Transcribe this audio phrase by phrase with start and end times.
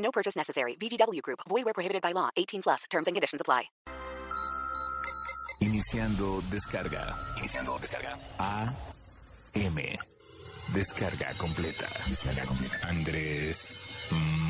[0.00, 0.76] No purchase necessary.
[0.76, 1.40] VGW Group.
[1.48, 2.30] Void where prohibited by law.
[2.36, 2.84] 18 plus.
[2.90, 3.70] Terms and conditions apply.
[5.60, 7.14] Iniciando descarga.
[7.38, 8.18] Iniciando descarga.
[8.38, 8.66] A
[9.54, 9.98] M.
[10.72, 11.86] Descarga completa.
[12.08, 12.88] Descarga completa.
[12.88, 13.76] Andrés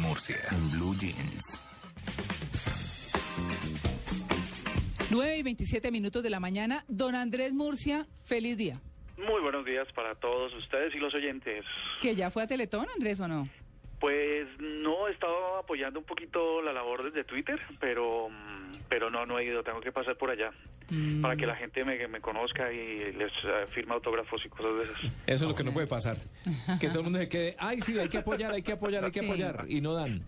[0.00, 0.36] Murcia.
[0.52, 1.60] En Blue Jeans.
[5.10, 6.84] 9 y 27 minutos de la mañana.
[6.86, 8.80] Don Andrés Murcia, feliz día.
[9.16, 11.64] Muy buenos días para todos ustedes y los oyentes.
[12.00, 13.48] ¿Que ya fue a Teletón, Andrés, o no?
[14.00, 19.26] Pues no he estado apoyando un poquito la labor desde Twitter, pero mm, pero no
[19.26, 20.50] no he ido, tengo que pasar por allá
[20.92, 21.20] Mm.
[21.22, 24.82] para que la gente me, me conozca y les eh, firme autógrafos y cosas de
[24.84, 25.04] esas.
[25.24, 26.16] Eso es lo que no puede pasar.
[26.80, 29.12] Que todo el mundo se quede, ay, sí, hay que apoyar, hay que apoyar, hay
[29.12, 29.26] que Sí.
[29.26, 29.66] apoyar.
[29.68, 30.20] Y no dan.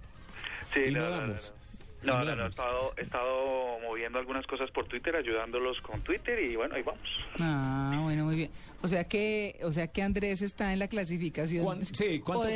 [0.72, 1.52] Sí, Y no, no no, no, damos.
[1.56, 1.61] no,
[2.02, 6.38] no, no no, he estado, he estado moviendo algunas cosas por Twitter, ayudándolos con Twitter
[6.40, 7.08] y bueno, ahí vamos.
[7.38, 8.50] Ah, bueno, muy bien.
[8.82, 11.64] O sea que, o sea que Andrés está en la clasificación.
[11.64, 12.48] ¿Cuán- sí, o ¿cuántos,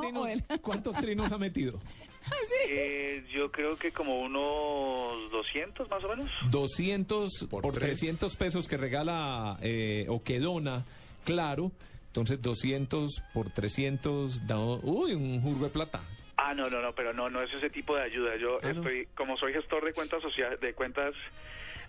[0.00, 0.44] trinos, o del...
[0.62, 1.78] cuántos trinos ha metido?
[2.24, 2.70] Ah, sí.
[2.70, 6.30] Eh, yo creo que como unos 200 más o menos.
[6.50, 10.84] 200 por, 300 pesos que regala eh, o que dona,
[11.24, 11.72] claro.
[12.08, 16.00] Entonces 200 por 300 da, uy, un jurgo de plata.
[16.50, 18.36] Ah, no, no, no, pero no, no es ese tipo de ayuda.
[18.36, 18.80] Yo Ah, ¿no?
[18.80, 21.14] estoy, como soy gestor de cuentas sociales, de cuentas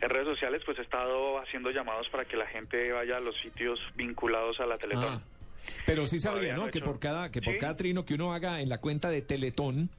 [0.02, 3.36] en redes sociales, pues he estado haciendo llamados para que la gente vaya a los
[3.42, 5.06] sitios vinculados a la Teletón.
[5.06, 5.22] Ah.
[5.86, 6.68] Pero sí sabía, Todavía no ¿no?
[6.68, 7.60] he Que por cada que por Sí.
[7.60, 9.90] cada trino que uno haga en la cuenta de Teletón,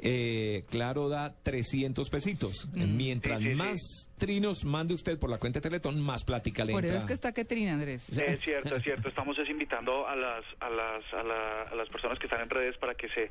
[0.00, 2.68] eh, claro, da 300 pesitos.
[2.72, 3.56] Mientras Sí, sí, sí.
[3.56, 7.04] más trinos mande usted por la cuenta de Teletón, más plática le Por eso es
[7.04, 8.02] que está Ketrina, Andrés.
[8.02, 9.08] Sí, es cierto, es cierto.
[9.08, 12.50] Estamos es invitando a las a las a, la- a las personas que están en
[12.50, 13.30] redes para que se,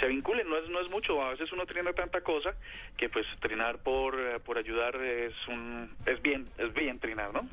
[0.00, 0.48] se vinculen.
[0.48, 1.22] No es no es mucho.
[1.22, 2.50] A veces uno trina tanta cosa
[2.96, 7.48] que pues trinar por eh, por ayudar es un es bien es bien trinar, ¿no?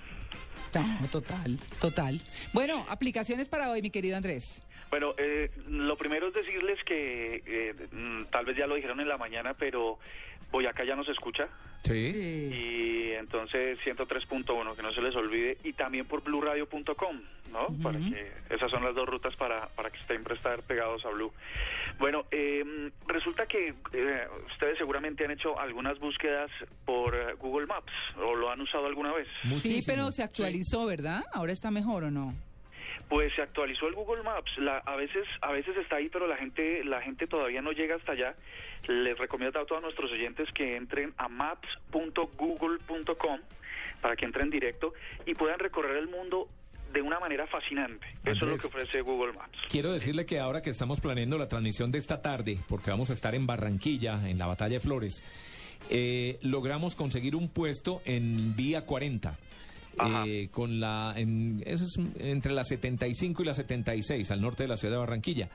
[0.73, 2.19] No, total, total.
[2.51, 4.61] Bueno, aplicaciones para hoy, mi querido Andrés.
[4.95, 9.09] Bueno, eh, lo primero es decirles que eh, mm, tal vez ya lo dijeron en
[9.09, 9.99] la mañana, pero
[10.53, 11.49] Boyacá ya nos escucha.
[11.83, 12.05] Sí.
[12.05, 12.49] Sí.
[12.53, 17.67] Y entonces 103.1, que no se les olvide, y también por blueradio.com, ¿no?
[17.83, 21.33] Para que esas son las dos rutas para, para que siempre estar pegados a Blue.
[21.99, 26.49] Bueno, eh, resulta que eh, ustedes seguramente han hecho algunas búsquedas
[26.85, 29.27] por eh, Google Maps, o lo han usado alguna vez.
[29.61, 31.25] Sí, pero se actualizó, ¿verdad?
[31.33, 32.33] Ahora está mejor o no.
[33.09, 34.51] Pues se actualizó el Google Maps.
[34.57, 37.95] La- a veces a veces está ahí, pero la gente la gente todavía no llega
[37.95, 38.35] hasta allá.
[38.87, 43.39] Les recomiendo a todos nuestros oyentes que entren a maps.google.com
[44.01, 44.93] para que entren directo
[45.25, 46.47] y puedan recorrer el mundo
[46.93, 48.07] de una manera fascinante.
[48.23, 49.57] Eso es lo que ofrece Google Maps.
[49.69, 53.13] Quiero decirle que ahora que estamos planeando la transmisión de esta tarde, porque vamos a
[53.13, 55.21] estar en Barranquilla, en la Batalla de Flores,
[55.89, 59.37] eh, logramos conseguir un puesto en Vía 40.
[60.27, 64.77] Eh, con la en, es entre la 75 y la 76 al norte de la
[64.77, 65.49] ciudad de Barranquilla.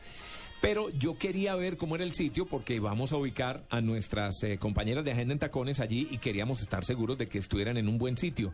[0.60, 4.58] Pero yo quería ver cómo era el sitio porque vamos a ubicar a nuestras eh,
[4.58, 7.98] compañeras de agenda en tacones allí y queríamos estar seguros de que estuvieran en un
[7.98, 8.52] buen sitio.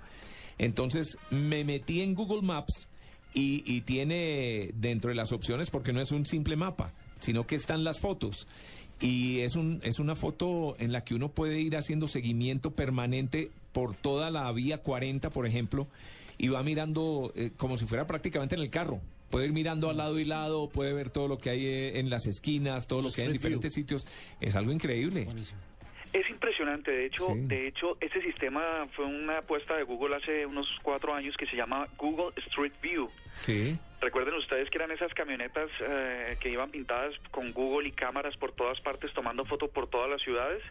[0.58, 2.88] Entonces me metí en Google Maps
[3.34, 7.56] y, y tiene dentro de las opciones, porque no es un simple mapa, sino que
[7.56, 8.46] están las fotos.
[9.00, 13.50] Y es, un, es una foto en la que uno puede ir haciendo seguimiento permanente
[13.76, 15.86] por toda la vía 40, por ejemplo,
[16.38, 19.02] y va mirando eh, como si fuera prácticamente en el carro.
[19.28, 22.08] Puede ir mirando al lado y lado, puede ver todo lo que hay eh, en
[22.08, 24.06] las esquinas, todo lo que hay en diferentes sitios.
[24.40, 25.28] Es algo increíble.
[26.14, 27.40] Es impresionante, de hecho, Sí.
[27.40, 31.54] de hecho, ese sistema fue una apuesta de Google hace unos cuatro años que se
[31.54, 33.10] llama Google Street View.
[33.36, 33.78] Sí.
[34.00, 38.52] Recuerden ustedes que eran esas camionetas eh, que iban pintadas con Google y cámaras por
[38.52, 40.62] todas partes, tomando fotos por todas las ciudades,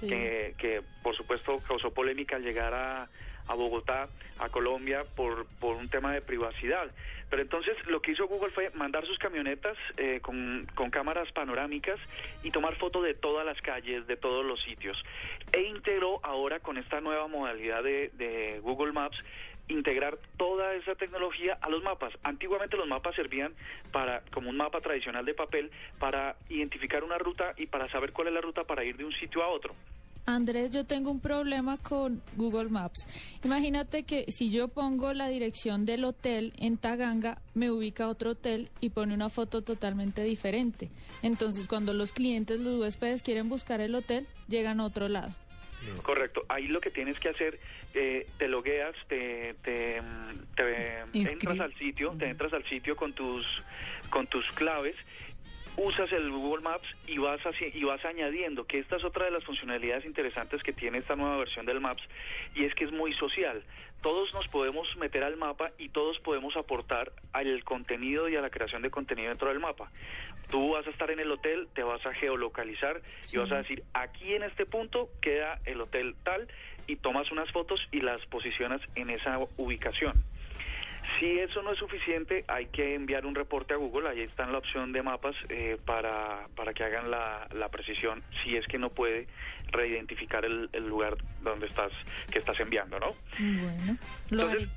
[0.00, 3.08] que, que, por supuesto causó polémica al llegar a,
[3.46, 4.08] a Bogotá,
[4.38, 6.90] a Colombia, por, por un tema de privacidad.
[7.30, 11.98] Pero entonces lo que hizo Google fue mandar sus camionetas eh, con, con cámaras panorámicas
[12.42, 15.02] y tomar fotos de todas las calles, de todos los sitios.
[15.52, 19.16] E integró ahora con esta nueva modalidad de, de Google Maps
[19.68, 22.12] integrar toda esa tecnología a los mapas.
[22.22, 23.54] Antiguamente los mapas servían
[23.90, 28.28] para como un mapa tradicional de papel para identificar una ruta y para saber cuál
[28.28, 29.74] es la ruta para ir de un sitio a otro.
[30.24, 33.06] Andrés, yo tengo un problema con Google Maps.
[33.42, 38.70] Imagínate que si yo pongo la dirección del hotel en Taganga, me ubica otro hotel
[38.80, 40.90] y pone una foto totalmente diferente.
[41.22, 45.34] Entonces, cuando los clientes, los huéspedes quieren buscar el hotel, llegan a otro lado.
[46.02, 46.44] Correcto.
[46.48, 47.58] Ahí lo que tienes que hacer,
[47.94, 50.00] eh, te logueas, te, te,
[50.56, 53.46] te entras al sitio, te entras al sitio con tus
[54.10, 54.96] con tus claves
[55.76, 57.40] usas el Google Maps y vas,
[57.72, 61.38] y vas añadiendo, que esta es otra de las funcionalidades interesantes que tiene esta nueva
[61.38, 62.02] versión del Maps,
[62.54, 63.62] y es que es muy social.
[64.02, 68.50] Todos nos podemos meter al mapa y todos podemos aportar al contenido y a la
[68.50, 69.92] creación de contenido dentro del mapa.
[70.50, 73.00] Tú vas a estar en el hotel, te vas a geolocalizar
[73.32, 76.48] y vas a decir, aquí en este punto queda el hotel tal,
[76.88, 80.14] y tomas unas fotos y las posicionas en esa ubicación.
[81.22, 84.08] Si eso no es suficiente, hay que enviar un reporte a Google.
[84.08, 88.24] Ahí está en la opción de mapas eh, para, para que hagan la, la, precisión.
[88.42, 89.28] Si es que no puede
[89.70, 91.92] reidentificar el, el, lugar donde estás
[92.28, 93.14] que estás enviando, ¿no?
[93.38, 93.98] Bueno,
[94.32, 94.68] Entonces,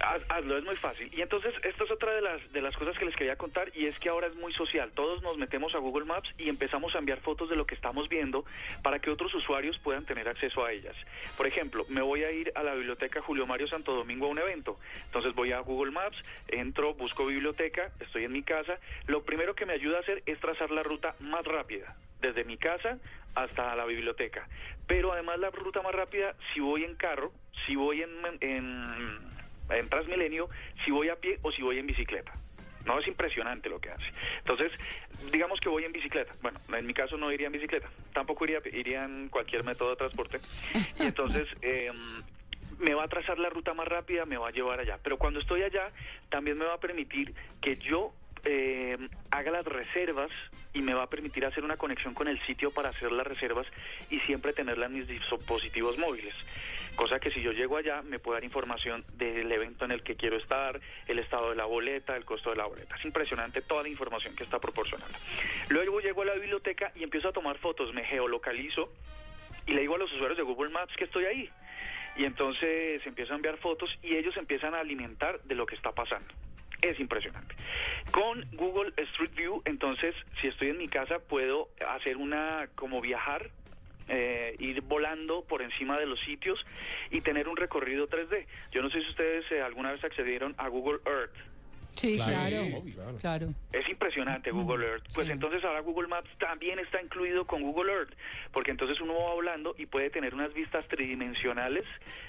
[0.00, 1.10] hazlo, es muy fácil.
[1.12, 3.86] Y entonces, esta es otra de las, de las cosas que les quería contar, y
[3.86, 4.92] es que ahora es muy social.
[4.94, 8.08] Todos nos metemos a Google Maps y empezamos a enviar fotos de lo que estamos
[8.08, 8.44] viendo
[8.82, 10.94] para que otros usuarios puedan tener acceso a ellas.
[11.36, 14.38] Por ejemplo, me voy a ir a la biblioteca Julio Mario Santo Domingo a un
[14.38, 14.78] evento.
[15.04, 18.78] Entonces voy a Google Maps, entro, busco biblioteca, estoy en mi casa.
[19.06, 22.56] Lo primero que me ayuda a hacer es trazar la ruta más rápida desde mi
[22.56, 22.98] casa
[23.34, 24.48] hasta la biblioteca.
[24.86, 27.32] Pero además la ruta más rápida, si voy en carro,
[27.66, 28.10] si voy en,
[28.40, 29.36] en
[29.70, 30.48] en Transmilenio
[30.84, 32.32] si voy a pie o si voy en bicicleta.
[32.84, 34.06] No es impresionante lo que hace.
[34.38, 34.70] Entonces,
[35.32, 36.32] digamos que voy en bicicleta.
[36.40, 37.88] Bueno, en mi caso no iría en bicicleta.
[38.12, 40.38] Tampoco iría, iría en cualquier método de transporte.
[41.00, 41.90] Y entonces, eh,
[42.78, 44.98] me va a trazar la ruta más rápida, me va a llevar allá.
[45.02, 45.90] Pero cuando estoy allá,
[46.28, 48.12] también me va a permitir que yo
[48.46, 48.96] eh,
[49.30, 50.30] haga las reservas
[50.72, 53.66] y me va a permitir hacer una conexión con el sitio para hacer las reservas
[54.08, 56.34] y siempre tenerla en mis dispositivos móviles.
[56.94, 60.14] Cosa que si yo llego allá me puede dar información del evento en el que
[60.14, 62.94] quiero estar, el estado de la boleta, el costo de la boleta.
[62.96, 65.18] Es impresionante toda la información que está proporcionando.
[65.68, 68.92] Luego llego a la biblioteca y empiezo a tomar fotos, me geolocalizo
[69.66, 71.50] y le digo a los usuarios de Google Maps que estoy ahí.
[72.16, 75.92] Y entonces empiezo a enviar fotos y ellos empiezan a alimentar de lo que está
[75.92, 76.32] pasando
[76.90, 77.54] es impresionante.
[78.10, 83.50] Con Google Street View, entonces, si estoy en mi casa, puedo hacer una como viajar.
[84.08, 86.64] Eh, ir volando por encima de los sitios
[87.10, 88.46] y tener un recorrido 3D.
[88.70, 91.34] Yo no sé si ustedes eh, alguna vez accedieron a Google Earth.
[91.96, 92.82] Sí, claro,
[93.20, 93.54] claro.
[93.72, 95.04] Es impresionante Google Earth.
[95.14, 98.12] Pues entonces ahora Google Maps también está incluido con Google Earth,
[98.52, 101.84] porque entonces uno va hablando y puede tener unas vistas tridimensionales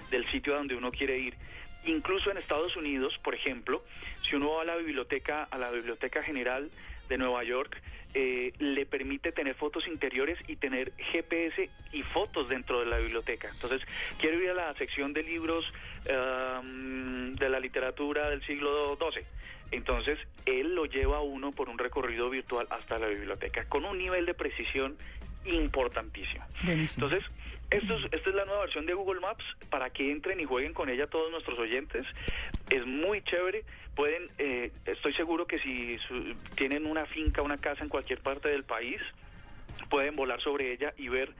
[0.09, 1.35] del sitio a donde uno quiere ir.
[1.85, 3.83] Incluso en Estados Unidos, por ejemplo,
[4.27, 6.69] si uno va a la biblioteca, a la biblioteca general
[7.07, 7.81] de Nueva York,
[8.13, 13.49] eh, le permite tener fotos interiores y tener GPS y fotos dentro de la biblioteca.
[13.53, 13.81] Entonces,
[14.17, 15.71] quiero ir a la sección de libros
[16.09, 19.23] um, de la literatura del siglo XII.
[19.71, 23.97] Entonces, él lo lleva a uno por un recorrido virtual hasta la biblioteca, con un
[23.97, 24.97] nivel de precisión
[25.47, 26.45] importantísimo.
[26.67, 27.23] Entonces,
[27.69, 30.73] esto es, esta es la nueva versión de Google Maps para que entren y jueguen
[30.73, 32.05] con ella todos nuestros oyentes.
[32.69, 33.65] Es muy chévere.
[33.95, 35.97] Pueden, eh, estoy seguro que si
[36.55, 39.01] tienen una finca, una casa en cualquier parte del país,
[39.89, 41.33] pueden volar sobre ella y ver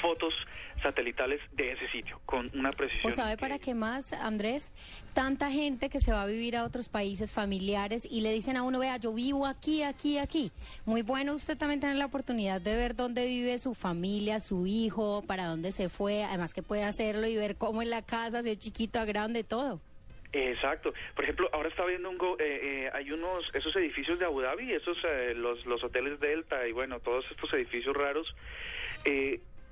[0.00, 0.34] fotos
[0.82, 3.12] satelitales de ese sitio con una precisión.
[3.12, 4.72] ¿O sabe para qué más, Andrés?
[5.12, 8.62] Tanta gente que se va a vivir a otros países familiares y le dicen a
[8.62, 10.50] uno, vea, yo vivo aquí, aquí, aquí.
[10.84, 15.22] Muy bueno usted también tener la oportunidad de ver dónde vive su familia, su hijo,
[15.26, 18.58] para dónde se fue, además que puede hacerlo y ver cómo en la casa, de
[18.58, 19.80] chiquito a grande, todo.
[20.32, 20.94] Exacto.
[21.14, 24.72] Por ejemplo, ahora está viendo un eh, eh, hay unos esos edificios de Abu Dhabi,
[24.72, 28.34] esos eh, los los hoteles Delta y bueno todos estos edificios raros.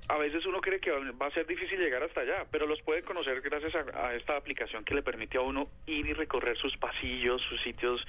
[0.07, 3.01] A veces uno cree que va a ser difícil llegar hasta allá, pero los puede
[3.03, 7.41] conocer gracias a, esta aplicación que le permite a uno ir y recorrer sus pasillos,
[7.43, 8.05] sus sitios,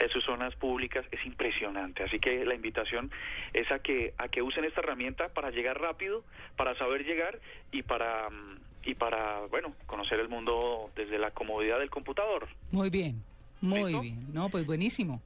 [0.00, 1.04] eh, sus zonas públicas.
[1.12, 2.02] Es impresionante.
[2.02, 3.10] Así que la invitación
[3.52, 6.24] es a que a que usen esta herramienta para llegar rápido,
[6.56, 7.38] para saber llegar
[7.70, 12.48] y para mm, y para bueno conocer el mundo desde la comodidad del computador.
[12.70, 13.22] Muy bien,
[13.60, 14.32] muy bien.
[14.32, 15.22] No, pues buenísimo.